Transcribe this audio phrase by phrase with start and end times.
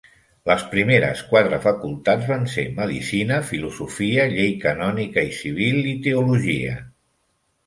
[0.51, 6.75] Les primeres quatre facultats van ser Medicina, Filosofia, Llei canònica i civil i Teologia.